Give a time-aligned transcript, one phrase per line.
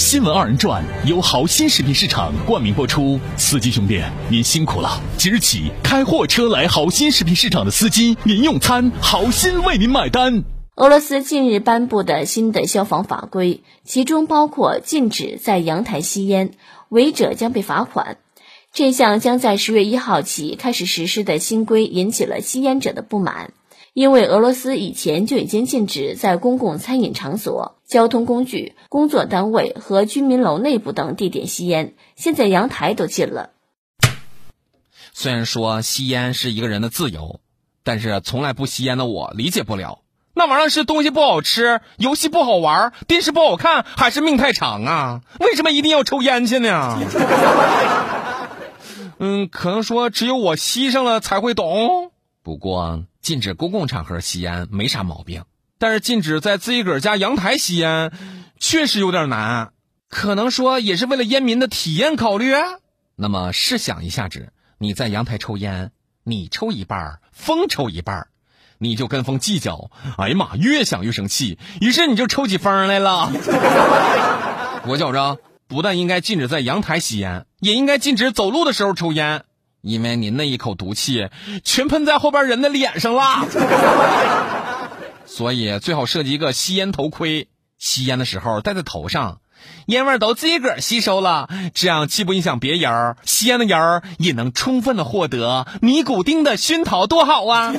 [0.00, 4.98] 新闻二人转由好心食品市场冠名播出，司机兄弟您辛苦了！
[5.18, 10.42] 即日起，开货车来好心食品市场的司机，您用餐，好心为您买单。
[10.76, 16.52] 俄罗斯近日颁布的新的消防法规，其中包括禁止在阳台吸烟，
[16.88, 18.16] 违者将被罚款。
[18.72, 23.52] 这项将在十月一号起开始实施的新规引起了吸烟者的不满。
[24.00, 33.50] 因为俄罗斯以前就已经禁止在公共餐饮场所、交通工具、工作单位和居民楼内部等地点吸烟，现在阳台都禁了。
[35.12, 37.40] 虽然说吸烟是一个人的自由，
[37.84, 40.00] 但是从来不吸烟的我理解不了，
[40.32, 45.20] 那玩意儿是东西不好吃、游戏不好玩、电视不好看，还是命太长啊？
[45.40, 46.98] 为什么一定要抽烟去呢？
[49.20, 52.12] 嗯，可能说只有我吸上了才会懂。
[52.42, 53.02] 不过。
[53.20, 55.44] 禁止公共场合吸烟没啥毛病，
[55.78, 58.12] 但是禁止在自己个儿家阳台吸烟，
[58.58, 59.72] 确实有点难。
[60.08, 62.52] 可能说也是为了烟民的体验考虑。
[63.14, 65.92] 那么试想一下子，你在阳台抽烟，
[66.24, 68.26] 你抽一半，风抽一半，
[68.78, 69.90] 你就跟风计较。
[70.16, 73.30] 哎呀妈，越想越生气，于是你就抽起风来了。
[74.88, 79.44] 我觉着，不但应该禁止在阳台吸烟，也应该禁止走路的时候抽烟。
[79.82, 81.28] 因为你那一口毒气
[81.64, 83.46] 全喷在后边人的脸上了，
[85.26, 89.40] 所以最好设计一个吸烟头盔，吸烟的时候戴在头上，
[89.86, 97.74] 烟味都自己个儿吸收了，这样既不影响别人，吸烟的人也能充分的获得尼古丁的熏陶，多好啊！